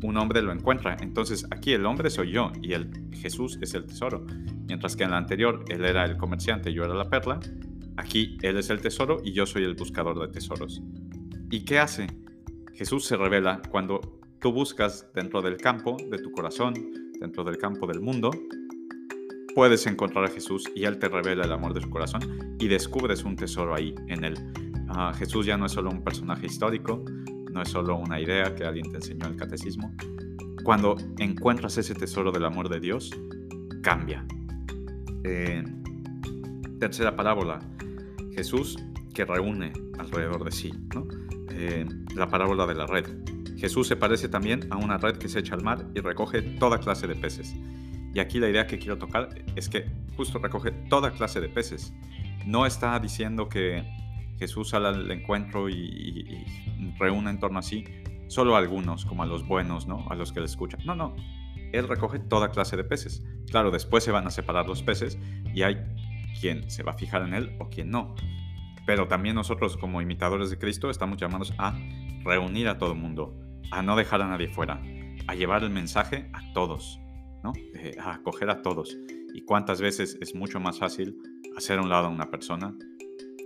Un 0.04 0.18
hombre 0.18 0.44
lo 0.44 0.52
encuentra, 0.52 0.98
entonces 1.02 1.48
aquí 1.50 1.74
el 1.74 1.88
hombre 1.88 2.12
soy 2.12 2.34
yo 2.34 2.52
y 2.62 2.74
el 2.74 2.92
Jesús 3.12 3.58
es 3.60 3.74
el 3.74 3.88
tesoro. 3.88 4.24
Mientras 4.68 4.96
que 4.96 5.04
en 5.04 5.10
la 5.10 5.18
anterior 5.18 5.66
él 5.70 5.84
era 5.84 6.06
el 6.06 6.16
comerciante 6.16 6.70
y 6.70 6.76
yo 6.76 6.84
era 6.86 6.94
la 6.94 7.10
perla, 7.10 7.40
aquí 7.98 8.38
él 8.44 8.60
es 8.60 8.70
el 8.70 8.80
tesoro 8.80 9.18
y 9.24 9.34
yo 9.34 9.48
soy 9.48 9.64
el 9.64 9.74
buscador 9.74 10.20
de 10.20 10.28
tesoros. 10.32 10.84
¿Y 11.50 11.66
qué 11.66 11.80
hace? 11.80 12.06
Jesús 12.76 13.06
se 13.06 13.18
revela 13.18 13.64
cuando 13.72 14.00
tú 14.40 14.52
buscas 14.52 15.12
dentro 15.16 15.42
del 15.42 15.58
campo 15.58 15.98
de 16.08 16.20
tu 16.20 16.30
corazón, 16.30 16.76
dentro 17.20 17.44
del 17.44 17.58
campo 17.58 17.88
del 17.88 18.00
mundo, 18.00 18.30
puedes 19.56 19.86
encontrar 19.88 20.26
a 20.26 20.28
Jesús 20.30 20.70
y 20.76 20.86
Él 20.86 21.00
te 21.00 21.08
revela 21.08 21.46
el 21.46 21.52
amor 21.52 21.74
de 21.74 21.82
su 21.82 21.90
corazón 21.90 22.56
y 22.60 22.68
descubres 22.68 23.24
un 23.24 23.36
tesoro 23.36 23.76
ahí 23.76 23.96
en 24.08 24.24
Él. 24.24 24.36
Ah, 24.90 25.14
Jesús 25.16 25.46
ya 25.46 25.58
no 25.58 25.66
es 25.66 25.72
solo 25.72 25.90
un 25.90 26.04
personaje 26.04 26.48
histórico, 26.48 27.04
no 27.52 27.62
es 27.62 27.70
solo 27.70 27.98
una 27.98 28.20
idea 28.20 28.56
que 28.56 28.66
alguien 28.66 28.90
te 28.90 28.98
enseñó 28.98 29.26
en 29.26 29.34
el 29.34 29.38
catecismo. 29.38 29.94
Cuando 30.64 30.96
encuentras 31.18 31.78
ese 31.78 31.96
tesoro 31.96 32.32
del 32.32 32.46
amor 32.46 32.70
de 32.70 32.80
Dios, 32.80 33.12
cambia. 33.82 34.26
Eh, 35.24 35.64
tercera 36.80 37.16
parábola, 37.16 37.60
Jesús 38.34 38.78
que 39.14 39.26
reúne 39.26 39.74
alrededor 40.00 40.44
de 40.44 40.52
sí. 40.52 40.74
Eh, 41.52 41.86
la 42.16 42.28
parábola 42.30 42.66
de 42.66 42.76
la 42.76 42.88
red. 42.88 43.06
Jesús 43.58 43.88
se 43.88 43.96
parece 43.96 44.30
también 44.30 44.68
a 44.72 44.78
una 44.78 44.98
red 44.98 45.18
que 45.18 45.30
se 45.30 45.40
echa 45.40 45.54
al 45.54 45.64
mar 45.64 45.88
y 45.94 46.00
recoge 46.00 46.42
toda 46.42 46.80
clase 46.80 47.08
de 47.08 47.16
peces. 47.16 47.54
Y 48.14 48.20
aquí 48.20 48.40
la 48.40 48.50
idea 48.50 48.68
que 48.68 48.78
quiero 48.78 48.98
tocar 48.98 49.30
es 49.56 49.70
que 49.70 49.90
justo 50.18 50.40
recoge 50.40 50.72
toda 50.72 51.12
clase 51.12 51.40
de 51.40 51.50
peces. 51.50 51.94
No 52.46 52.66
está 52.66 53.00
diciendo 53.00 53.48
que 53.48 53.86
Jesús 54.38 54.70
sale 54.70 54.88
al 54.88 55.12
encuentro 55.12 55.70
y, 55.70 56.46
reúne 56.98 57.30
en 57.30 57.40
torno 57.40 57.60
a 57.60 57.62
sí 57.62 57.86
solo 58.28 58.56
a 58.56 58.60
algunos, 58.60 59.06
como 59.06 59.24
a 59.24 59.26
los 59.26 59.46
buenos, 59.46 59.88
¿no? 59.88 60.08
A 60.10 60.16
los 60.16 60.32
que 60.32 60.40
le 60.40 60.46
escuchan. 60.46 60.80
No, 60.86 60.96
no. 60.96 61.16
Él 61.74 61.88
recoge 61.88 62.20
toda 62.20 62.50
clase 62.50 62.76
de 62.78 62.84
peces. 62.84 63.24
Claro, 63.50 63.72
después 63.72 64.04
se 64.04 64.12
van 64.12 64.26
a 64.26 64.30
separar 64.30 64.68
los 64.68 64.84
peces 64.84 65.18
y 65.54 65.64
hay 65.64 65.78
quien 66.40 66.70
se 66.70 66.84
va 66.84 66.94
a 66.94 66.96
fijar 66.96 67.24
en 67.24 67.34
él 67.34 67.56
o 67.60 67.70
quien 67.70 67.92
no. 67.92 68.16
Pero 68.86 69.08
también 69.08 69.36
nosotros 69.36 69.78
como 69.78 70.02
imitadores 70.02 70.50
de 70.50 70.58
Cristo 70.58 70.90
estamos 70.90 71.18
llamados 71.18 71.54
a 71.58 71.78
reunir 72.24 72.68
a 72.68 72.78
todo 72.78 72.94
el 72.94 72.98
mundo, 72.98 73.38
a 73.70 73.82
no 73.82 73.96
dejar 73.96 74.22
a 74.22 74.28
nadie 74.28 74.48
fuera, 74.48 74.82
a 75.28 75.36
llevar 75.36 75.64
el 75.64 75.70
mensaje 75.70 76.30
a 76.34 76.54
todos, 76.54 77.00
Eh, 77.74 77.96
a 78.00 78.16
acoger 78.16 78.50
a 78.50 78.62
todos. 78.62 78.98
Y 79.34 79.42
cuántas 79.42 79.82
veces 79.82 80.18
es 80.22 80.36
mucho 80.36 80.60
más 80.60 80.80
fácil 80.80 81.18
hacer 81.58 81.80
a 81.80 81.82
un 81.82 81.90
lado 81.90 82.08
a 82.08 82.10
una 82.10 82.30
persona 82.30 82.76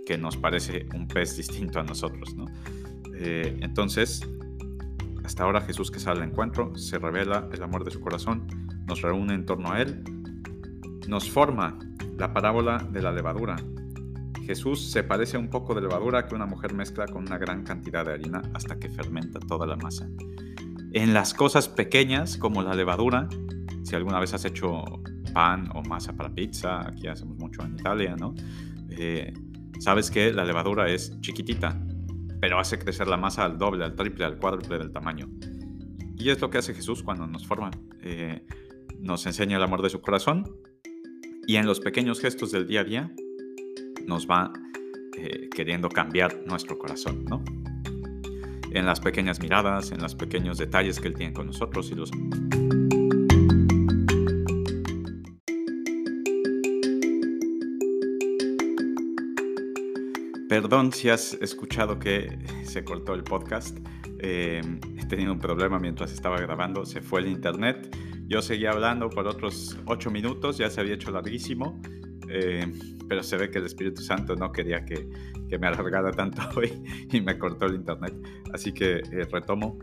que 0.04 0.18
nos 0.18 0.36
parece 0.36 0.86
un 0.94 1.08
pez 1.08 1.36
distinto 1.36 1.80
a 1.80 1.82
nosotros, 1.82 2.34
¿no? 2.34 2.46
Eh, 3.14 3.56
entonces, 3.60 4.28
hasta 5.24 5.44
ahora 5.44 5.60
Jesús 5.62 5.90
que 5.90 5.98
sale 5.98 6.22
al 6.22 6.28
encuentro, 6.28 6.76
se 6.76 6.98
revela 6.98 7.48
el 7.52 7.62
amor 7.62 7.84
de 7.84 7.90
su 7.90 8.00
corazón, 8.00 8.46
nos 8.86 9.02
reúne 9.02 9.34
en 9.34 9.46
torno 9.46 9.72
a 9.72 9.80
Él, 9.80 10.04
nos 11.08 11.30
forma 11.30 11.78
la 12.18 12.32
parábola 12.32 12.86
de 12.90 13.02
la 13.02 13.12
levadura. 13.12 13.56
Jesús 14.44 14.92
se 14.92 15.02
parece 15.02 15.38
un 15.38 15.48
poco 15.48 15.74
de 15.74 15.80
levadura 15.80 16.26
que 16.26 16.36
una 16.36 16.46
mujer 16.46 16.72
mezcla 16.74 17.06
con 17.06 17.26
una 17.26 17.38
gran 17.38 17.64
cantidad 17.64 18.04
de 18.04 18.12
harina 18.12 18.42
hasta 18.54 18.78
que 18.78 18.88
fermenta 18.88 19.40
toda 19.40 19.66
la 19.66 19.76
masa. 19.76 20.08
En 20.92 21.14
las 21.14 21.34
cosas 21.34 21.68
pequeñas 21.68 22.36
como 22.36 22.62
la 22.62 22.74
levadura, 22.74 23.28
si 23.86 23.94
alguna 23.94 24.18
vez 24.18 24.34
has 24.34 24.44
hecho 24.44 24.82
pan 25.32 25.68
o 25.72 25.82
masa 25.82 26.12
para 26.16 26.28
pizza, 26.28 26.88
aquí 26.88 27.06
hacemos 27.06 27.38
mucho 27.38 27.62
en 27.62 27.74
Italia, 27.74 28.16
¿no? 28.16 28.34
Eh, 28.90 29.32
sabes 29.78 30.10
que 30.10 30.32
la 30.32 30.44
levadura 30.44 30.88
es 30.88 31.20
chiquitita, 31.20 31.80
pero 32.40 32.58
hace 32.58 32.80
crecer 32.80 33.06
la 33.06 33.16
masa 33.16 33.44
al 33.44 33.58
doble, 33.58 33.84
al 33.84 33.94
triple, 33.94 34.24
al 34.24 34.38
cuádruple 34.38 34.78
del 34.78 34.90
tamaño. 34.90 35.28
Y 36.18 36.30
es 36.30 36.40
lo 36.40 36.50
que 36.50 36.58
hace 36.58 36.74
Jesús 36.74 37.04
cuando 37.04 37.28
nos 37.28 37.46
forma. 37.46 37.70
Eh, 38.02 38.44
nos 38.98 39.24
enseña 39.24 39.56
el 39.56 39.62
amor 39.62 39.82
de 39.82 39.90
su 39.90 40.00
corazón 40.00 40.50
y 41.46 41.54
en 41.54 41.66
los 41.66 41.78
pequeños 41.78 42.20
gestos 42.20 42.50
del 42.50 42.66
día 42.66 42.80
a 42.80 42.84
día 42.84 43.12
nos 44.04 44.26
va 44.26 44.52
eh, 45.16 45.48
queriendo 45.54 45.88
cambiar 45.90 46.42
nuestro 46.44 46.76
corazón, 46.76 47.24
¿no? 47.26 47.44
En 48.72 48.84
las 48.84 48.98
pequeñas 48.98 49.40
miradas, 49.40 49.92
en 49.92 50.02
los 50.02 50.16
pequeños 50.16 50.58
detalles 50.58 50.98
que 50.98 51.06
Él 51.06 51.14
tiene 51.14 51.32
con 51.32 51.46
nosotros 51.46 51.88
y 51.92 51.94
los... 51.94 52.10
Perdón 60.48 60.92
si 60.92 61.08
has 61.08 61.34
escuchado 61.34 61.98
que 61.98 62.38
se 62.64 62.84
cortó 62.84 63.14
el 63.14 63.24
podcast. 63.24 63.78
Eh, 64.20 64.60
he 64.96 65.06
tenido 65.06 65.32
un 65.32 65.40
problema 65.40 65.78
mientras 65.78 66.12
estaba 66.12 66.38
grabando. 66.40 66.86
Se 66.86 67.00
fue 67.00 67.20
el 67.20 67.28
internet. 67.28 67.94
Yo 68.28 68.42
seguía 68.42 68.70
hablando 68.70 69.10
por 69.10 69.26
otros 69.26 69.76
ocho 69.86 70.10
minutos. 70.10 70.58
Ya 70.58 70.70
se 70.70 70.80
había 70.80 70.94
hecho 70.94 71.10
larguísimo. 71.10 71.80
Eh, 72.28 72.72
pero 73.08 73.22
se 73.22 73.36
ve 73.36 73.50
que 73.50 73.58
el 73.58 73.66
Espíritu 73.66 74.02
Santo 74.02 74.34
no 74.34 74.50
quería 74.50 74.84
que, 74.84 75.08
que, 75.48 75.58
me 75.58 75.68
alargara 75.68 76.10
tanto 76.10 76.42
hoy 76.56 76.72
y 77.12 77.20
me 77.20 77.38
cortó 77.38 77.66
el 77.66 77.74
internet. 77.74 78.14
Así 78.52 78.72
que 78.72 78.98
eh, 78.98 79.28
retomo. 79.30 79.78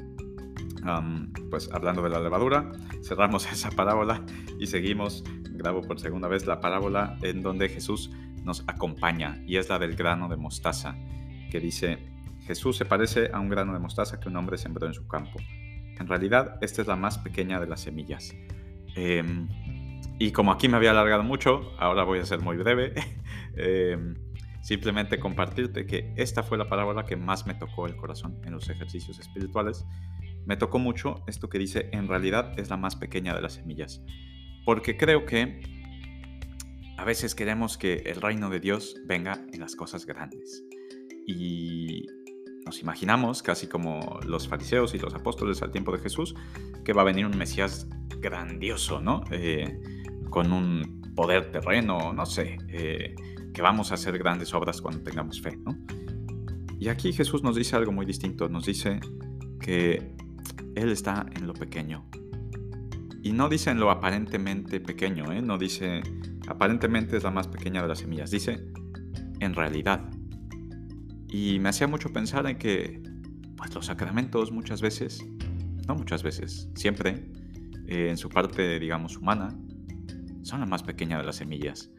pues 1.50 1.70
hablando 1.74 2.02
de 2.04 2.10
la 2.10 2.22
levadura, 2.22 2.72
cerramos 3.02 3.46
esa 3.52 3.70
parábola 3.70 4.26
y 4.60 4.68
seguimos. 4.68 5.26
Grabo 5.56 5.82
por 5.82 6.00
segunda 6.00 6.28
vez 6.28 6.48
la 6.48 6.60
parábola 6.60 7.18
en 7.22 7.42
donde 7.42 7.70
Jesús 7.70 8.10
nos 8.44 8.64
acompaña 8.68 9.42
y 9.46 9.58
es 9.58 9.70
la 9.70 9.80
del 9.80 9.96
grano 9.96 10.30
de 10.30 10.38
mostaza, 10.38 10.96
que 11.50 11.60
dice, 11.60 12.00
Jesús 12.46 12.78
se 12.78 12.86
parece 12.86 13.30
a 13.34 13.40
un 13.40 13.50
grano 13.50 13.74
de 13.74 13.80
mostaza 13.80 14.20
que 14.20 14.30
un 14.30 14.36
hombre 14.36 14.58
sembró 14.58 14.88
en 14.88 14.94
su 14.94 15.08
campo. 15.08 15.40
En 16.00 16.08
realidad, 16.08 16.58
esta 16.62 16.82
es 16.82 16.88
la 16.88 16.96
más 16.96 17.18
pequeña 17.18 17.60
de 17.60 17.68
las 17.68 17.82
semillas. 17.82 18.36
Em, 18.96 19.48
y 20.20 20.32
como 20.32 20.52
aquí 20.52 20.68
me 20.68 20.78
había 20.78 20.92
alargado 20.92 21.24
mucho, 21.24 21.72
ahora 21.78 22.04
voy 22.04 22.20
a 22.20 22.26
ser 22.26 22.40
muy 22.40 22.58
breve. 22.58 22.94
Em, 23.56 24.16
simplemente 24.64 25.20
compartirte 25.20 25.86
que 25.86 26.12
esta 26.16 26.42
fue 26.42 26.58
la 26.58 26.68
parábola 26.68 27.06
que 27.06 27.16
más 27.16 27.46
me 27.46 27.54
tocó 27.54 27.86
el 27.86 27.96
corazón 27.96 28.42
en 28.44 28.54
los 28.54 28.68
ejercicios 28.68 29.20
espirituales. 29.20 29.86
Me 30.48 30.58
tocó 30.58 30.80
mucho 30.80 31.24
esto 31.28 31.50
que 31.50 31.60
dice, 31.60 31.90
en 31.92 32.08
realidad 32.08 32.58
es 32.58 32.72
la 32.72 32.78
más 32.78 32.96
pequeña 32.96 33.36
de 33.36 33.42
las 33.42 33.54
semillas. 33.54 34.02
Porque 34.66 34.98
creo 34.98 35.28
que 35.28 35.83
a 37.04 37.06
veces 37.06 37.36
queremos 37.36 37.78
que 37.78 37.96
el 38.06 38.22
reino 38.22 38.50
de 38.50 38.62
Dios 38.62 38.96
venga 39.04 39.46
en 39.52 39.60
las 39.60 39.76
cosas 39.76 40.06
grandes. 40.06 40.64
Y 41.28 42.08
nos 42.66 42.80
imaginamos, 42.80 43.44
casi 43.44 43.68
como 43.68 44.22
los 44.26 44.48
fariseos 44.48 44.96
y 44.96 45.00
los 45.00 45.14
apóstoles 45.14 45.62
al 45.62 45.72
tiempo 45.72 45.92
de 45.92 46.00
Jesús, 46.00 46.34
que 46.86 46.94
va 46.94 47.02
a 47.02 47.04
venir 47.04 47.26
un 47.26 47.38
Mesías 47.38 47.90
grandioso, 48.22 49.02
¿no? 49.02 49.22
Eh, 49.32 49.82
con 50.30 50.54
un 50.54 51.12
poder 51.14 51.52
terreno, 51.52 52.14
no 52.14 52.26
sé, 52.26 52.58
eh, 52.70 53.16
que 53.54 53.62
vamos 53.62 53.92
a 53.92 53.96
hacer 53.96 54.18
grandes 54.18 54.54
obras 54.54 54.80
cuando 54.80 55.04
tengamos 55.04 55.42
fe, 55.42 55.58
¿no? 55.58 55.78
Y 56.80 56.88
aquí 56.88 57.12
Jesús 57.12 57.44
nos 57.44 57.58
dice 57.58 57.76
algo 57.76 57.92
muy 57.92 58.06
distinto, 58.06 58.48
nos 58.48 58.66
dice 58.66 59.02
que 59.60 60.16
Él 60.76 60.90
está 60.90 61.26
en 61.36 61.48
lo 61.48 61.54
pequeño. 61.54 62.10
Y 63.24 63.32
no 63.32 63.50
dice 63.50 63.72
en 63.72 63.80
lo 63.80 63.90
aparentemente 63.90 64.80
pequeño, 64.80 65.32
¿eh? 65.32 65.42
no 65.42 65.58
dice 65.58 66.04
Aparentemente 66.48 67.16
es 67.16 67.24
la 67.24 67.32
más 67.32 67.48
pequeña 67.48 67.82
de 67.82 67.88
las 67.88 68.00
semillas, 68.00 68.30
dice, 68.30 68.66
en 69.40 69.56
realidad. 69.56 70.10
Y 71.30 71.58
me 71.60 71.70
hacía 71.70 71.88
mucho 71.88 72.12
pensar 72.12 72.46
en 72.48 72.58
que, 72.58 73.02
pues 73.56 73.74
los 73.74 73.86
sacramentos 73.86 74.52
muchas 74.52 74.82
veces, 74.82 75.26
no 75.88 75.96
muchas 75.96 76.22
veces, 76.22 76.70
siempre, 76.76 77.32
eh, 77.88 78.10
en 78.10 78.18
su 78.18 78.30
parte, 78.30 78.78
digamos, 78.80 79.18
humana, 79.18 79.58
son 80.42 80.60
la 80.60 80.66
más 80.66 80.84
pequeña 80.84 81.18
de 81.18 81.24
las 81.24 81.38
semillas. 81.38 81.92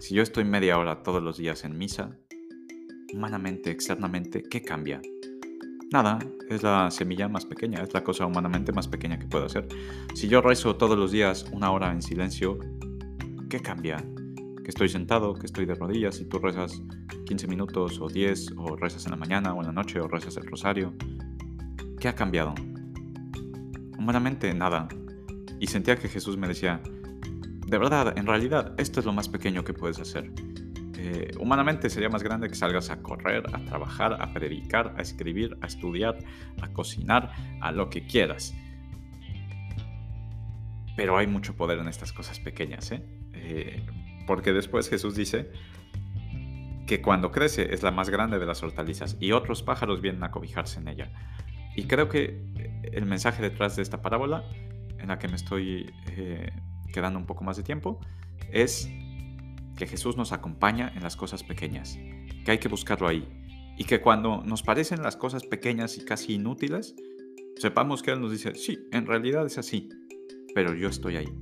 Si 0.00 0.14
yo 0.14 0.22
estoy 0.22 0.44
media 0.44 0.78
hora 0.78 1.02
todos 1.02 1.22
los 1.22 1.36
días 1.36 1.64
en 1.64 1.76
misa, 1.76 2.16
humanamente, 3.12 3.70
externamente, 3.70 4.42
¿qué 4.42 4.62
cambia? 4.62 5.02
Nada, 5.92 6.20
es 6.48 6.62
la 6.62 6.88
semilla 6.92 7.28
más 7.28 7.44
pequeña, 7.44 7.82
es 7.82 7.92
la 7.92 8.04
cosa 8.04 8.24
humanamente 8.24 8.72
más 8.72 8.86
pequeña 8.86 9.18
que 9.18 9.26
puedo 9.26 9.46
hacer. 9.46 9.66
Si 10.14 10.28
yo 10.28 10.40
rezo 10.40 10.76
todos 10.76 10.96
los 10.96 11.10
días 11.10 11.46
una 11.50 11.72
hora 11.72 11.90
en 11.90 12.00
silencio, 12.00 12.60
¿qué 13.48 13.58
cambia? 13.58 13.96
Que 14.62 14.68
estoy 14.68 14.88
sentado, 14.88 15.34
que 15.34 15.46
estoy 15.46 15.66
de 15.66 15.74
rodillas 15.74 16.20
y 16.20 16.26
tú 16.26 16.38
rezas 16.38 16.80
15 17.26 17.48
minutos 17.48 18.00
o 18.00 18.08
10 18.08 18.52
o 18.56 18.76
rezas 18.76 19.04
en 19.06 19.10
la 19.10 19.16
mañana 19.16 19.52
o 19.52 19.60
en 19.60 19.66
la 19.66 19.72
noche 19.72 20.00
o 20.00 20.06
rezas 20.06 20.36
el 20.36 20.46
rosario. 20.46 20.94
¿Qué 21.98 22.06
ha 22.06 22.14
cambiado? 22.14 22.54
Humanamente 23.98 24.54
nada. 24.54 24.86
Y 25.58 25.66
sentía 25.66 25.96
que 25.96 26.08
Jesús 26.08 26.36
me 26.36 26.46
decía, 26.46 26.80
de 27.66 27.78
verdad, 27.78 28.16
en 28.16 28.26
realidad, 28.26 28.74
esto 28.78 29.00
es 29.00 29.06
lo 29.06 29.12
más 29.12 29.28
pequeño 29.28 29.64
que 29.64 29.74
puedes 29.74 29.98
hacer. 29.98 30.30
Eh, 31.02 31.30
humanamente 31.38 31.88
sería 31.88 32.10
más 32.10 32.22
grande 32.22 32.46
que 32.48 32.54
salgas 32.54 32.90
a 32.90 33.00
correr, 33.00 33.42
a 33.54 33.64
trabajar, 33.64 34.18
a 34.20 34.34
predicar, 34.34 34.94
a 34.98 35.00
escribir, 35.00 35.56
a 35.62 35.66
estudiar, 35.66 36.18
a 36.60 36.68
cocinar, 36.74 37.32
a 37.62 37.72
lo 37.72 37.88
que 37.88 38.06
quieras. 38.06 38.54
Pero 40.96 41.16
hay 41.16 41.26
mucho 41.26 41.56
poder 41.56 41.78
en 41.78 41.88
estas 41.88 42.12
cosas 42.12 42.38
pequeñas, 42.38 42.92
¿eh? 42.92 43.02
Eh, 43.32 43.82
porque 44.26 44.52
después 44.52 44.90
Jesús 44.90 45.14
dice 45.14 45.50
que 46.86 47.00
cuando 47.00 47.30
crece 47.30 47.72
es 47.72 47.82
la 47.82 47.92
más 47.92 48.10
grande 48.10 48.38
de 48.38 48.44
las 48.44 48.62
hortalizas 48.62 49.16
y 49.20 49.32
otros 49.32 49.62
pájaros 49.62 50.02
vienen 50.02 50.22
a 50.22 50.30
cobijarse 50.30 50.80
en 50.80 50.88
ella. 50.88 51.10
Y 51.76 51.84
creo 51.84 52.10
que 52.10 52.44
el 52.92 53.06
mensaje 53.06 53.40
detrás 53.40 53.76
de 53.76 53.82
esta 53.82 54.02
parábola, 54.02 54.44
en 54.98 55.08
la 55.08 55.18
que 55.18 55.28
me 55.28 55.36
estoy 55.36 55.90
eh, 56.10 56.52
quedando 56.92 57.18
un 57.18 57.24
poco 57.24 57.42
más 57.42 57.56
de 57.56 57.62
tiempo, 57.62 58.00
es 58.52 58.90
que 59.80 59.86
Jesús 59.86 60.18
nos 60.18 60.32
acompaña 60.32 60.92
en 60.94 61.02
las 61.02 61.16
cosas 61.16 61.42
pequeñas, 61.42 61.98
que 62.44 62.50
hay 62.50 62.58
que 62.58 62.68
buscarlo 62.68 63.08
ahí, 63.08 63.26
y 63.78 63.84
que 63.84 64.02
cuando 64.02 64.42
nos 64.44 64.62
parecen 64.62 65.02
las 65.02 65.16
cosas 65.16 65.46
pequeñas 65.46 65.96
y 65.96 66.04
casi 66.04 66.34
inútiles, 66.34 66.94
sepamos 67.56 68.02
que 68.02 68.10
Él 68.10 68.20
nos 68.20 68.30
dice, 68.30 68.54
sí, 68.56 68.78
en 68.92 69.06
realidad 69.06 69.46
es 69.46 69.56
así, 69.56 69.88
pero 70.54 70.74
yo 70.74 70.90
estoy 70.90 71.16
ahí. 71.16 71.32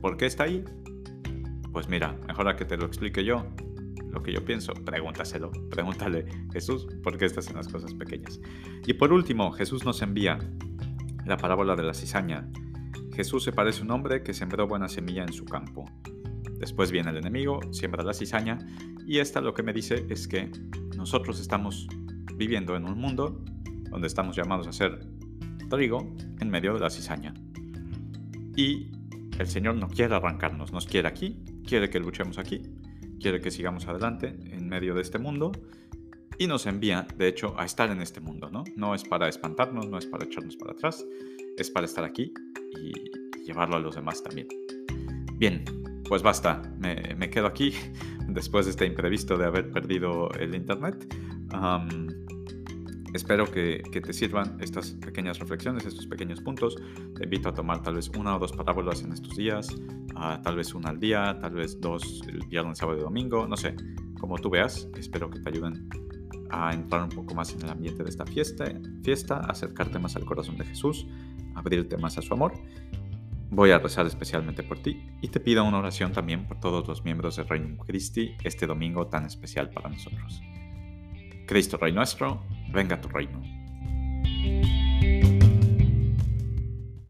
¿Por 0.00 0.16
qué 0.16 0.26
está 0.26 0.44
ahí? 0.44 0.64
Pues 1.70 1.88
mira, 1.88 2.18
mejor 2.26 2.48
a 2.48 2.56
que 2.56 2.64
te 2.64 2.76
lo 2.76 2.86
explique 2.86 3.24
yo. 3.24 3.46
Lo 4.10 4.20
que 4.24 4.32
yo 4.32 4.44
pienso, 4.44 4.72
pregúntaselo. 4.74 5.52
Pregúntale, 5.70 6.26
Jesús, 6.52 6.88
¿por 7.04 7.18
qué 7.18 7.26
estás 7.26 7.48
en 7.50 7.56
las 7.56 7.68
cosas 7.68 7.94
pequeñas? 7.94 8.40
Y 8.84 8.94
por 8.94 9.12
último, 9.12 9.52
Jesús 9.52 9.84
nos 9.84 10.02
envía 10.02 10.40
la 11.24 11.36
parábola 11.36 11.76
de 11.76 11.84
la 11.84 11.94
cizaña. 11.94 12.50
Jesús 13.14 13.44
se 13.44 13.52
parece 13.52 13.82
a 13.82 13.84
un 13.84 13.92
hombre 13.92 14.24
que 14.24 14.34
sembró 14.34 14.66
buena 14.66 14.88
semilla 14.88 15.22
en 15.22 15.32
su 15.32 15.44
campo. 15.44 15.84
Después 16.58 16.90
viene 16.90 17.10
el 17.10 17.16
enemigo, 17.18 17.60
siembra 17.72 18.02
la 18.02 18.14
cizaña, 18.14 18.58
y 19.06 19.18
esta 19.18 19.40
lo 19.40 19.54
que 19.54 19.62
me 19.62 19.72
dice 19.72 20.06
es 20.08 20.26
que 20.26 20.50
nosotros 20.96 21.40
estamos 21.40 21.86
viviendo 22.34 22.76
en 22.76 22.84
un 22.84 22.98
mundo 22.98 23.42
donde 23.90 24.06
estamos 24.06 24.36
llamados 24.36 24.66
a 24.66 24.72
ser 24.72 25.06
trigo 25.70 26.14
en 26.40 26.50
medio 26.50 26.74
de 26.74 26.80
la 26.80 26.90
cizaña. 26.90 27.34
Y 28.56 28.90
el 29.38 29.46
Señor 29.46 29.76
no 29.76 29.88
quiere 29.88 30.14
arrancarnos, 30.14 30.72
nos 30.72 30.86
quiere 30.86 31.08
aquí, 31.08 31.42
quiere 31.66 31.90
que 31.90 32.00
luchemos 32.00 32.38
aquí, 32.38 32.62
quiere 33.20 33.40
que 33.40 33.50
sigamos 33.50 33.86
adelante 33.86 34.36
en 34.50 34.68
medio 34.68 34.94
de 34.94 35.02
este 35.02 35.18
mundo 35.18 35.52
y 36.38 36.46
nos 36.46 36.66
envía, 36.66 37.06
de 37.16 37.28
hecho, 37.28 37.58
a 37.58 37.64
estar 37.64 37.90
en 37.90 38.00
este 38.00 38.20
mundo, 38.20 38.50
¿no? 38.50 38.64
No 38.76 38.94
es 38.94 39.04
para 39.04 39.28
espantarnos, 39.28 39.88
no 39.88 39.98
es 39.98 40.06
para 40.06 40.24
echarnos 40.24 40.56
para 40.56 40.72
atrás, 40.72 41.04
es 41.56 41.70
para 41.70 41.86
estar 41.86 42.04
aquí 42.04 42.32
y 42.80 43.42
llevarlo 43.44 43.76
a 43.76 43.80
los 43.80 43.94
demás 43.94 44.22
también. 44.22 44.48
Bien, 45.38 45.64
pues 46.08 46.22
basta, 46.22 46.62
me, 46.78 47.30
quedo 47.30 47.46
aquí 47.46 47.72
después 48.28 48.66
de 48.66 48.70
este 48.70 48.86
imprevisto 48.86 49.36
de 49.36 49.46
haber 49.46 49.70
perdido 49.70 50.30
el 50.32 50.54
internet. 50.54 51.06
Espero 53.16 53.50
que, 53.50 53.82
te 53.90 54.12
sirvan 54.12 54.58
estas 54.60 54.90
pequeñas 54.90 55.38
reflexiones, 55.38 55.86
estos 55.86 56.06
pequeños 56.06 56.40
puntos. 56.42 56.76
Te 57.16 57.24
invito 57.24 57.48
a 57.48 57.54
tomar 57.54 57.82
tal 57.82 57.94
vez 57.94 58.10
una 58.10 58.36
o 58.36 58.38
dos 58.38 58.52
parábolas 58.52 59.02
en 59.02 59.12
estos 59.12 59.36
días, 59.36 59.74
tal 60.42 60.56
vez 60.56 60.74
una 60.74 60.90
al 60.90 61.00
día, 61.00 61.38
tal 61.40 61.54
vez 61.54 61.80
dos 61.80 62.22
el 62.28 62.46
viernes, 62.46 62.78
sábado 62.78 62.98
y 62.98 63.02
domingo, 63.02 63.48
no 63.48 63.56
sé, 63.56 63.74
como 64.20 64.36
tú 64.36 64.50
veas. 64.50 64.86
Espero 64.98 65.30
que 65.30 65.40
te 65.40 65.48
ayuden 65.48 65.88
a 66.50 66.74
entrar 66.74 67.04
un 67.04 67.08
poco 67.08 67.34
más 67.34 67.54
en 67.54 67.62
el 67.62 67.70
ambiente 67.70 68.02
de 68.02 68.10
esta 68.10 68.26
fiesta, 68.26 68.66
fiesta, 69.02 69.38
acercarte 69.38 69.98
más 69.98 70.14
al 70.16 70.24
corazón 70.26 70.58
de 70.58 70.66
Jesús, 70.66 71.06
abrirte 71.54 71.96
más 71.96 72.18
a 72.18 72.22
su 72.22 72.34
amor. 72.34 72.52
Voy 73.50 73.70
a 73.70 73.78
rezar 73.78 74.06
especialmente 74.06 74.62
por 74.62 74.78
ti 74.80 75.10
y 75.22 75.28
te 75.28 75.40
pido 75.40 75.64
una 75.64 75.78
oración 75.78 76.12
también 76.12 76.46
por 76.46 76.58
todos 76.58 76.86
los 76.88 77.04
miembros 77.04 77.36
del 77.36 77.48
Reino 77.48 77.76
Christi 77.84 78.34
este 78.42 78.66
domingo 78.66 79.06
tan 79.06 79.24
especial 79.24 79.70
para 79.70 79.88
nosotros. 79.88 80.42
Cristo 81.46 81.76
Rey 81.76 81.92
nuestro, 81.92 82.42
venga 82.72 83.00
tu 83.00 83.08
reino. 83.08 83.40